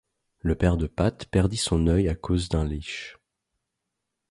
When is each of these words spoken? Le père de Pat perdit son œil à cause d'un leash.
Le 0.39 0.55
père 0.55 0.77
de 0.77 0.87
Pat 0.87 1.25
perdit 1.25 1.57
son 1.57 1.85
œil 1.85 2.09
à 2.09 2.15
cause 2.15 2.49
d'un 2.49 2.63
leash. 2.65 3.19